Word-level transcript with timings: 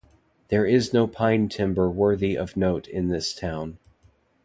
There 0.47 0.65
is 0.65 0.93
no 0.93 1.05
Pine 1.05 1.47
timber 1.47 1.87
worthy 1.87 2.35
of 2.35 2.57
note 2.57 2.87
in 2.87 3.09
this 3.09 3.35
town. 3.35 3.77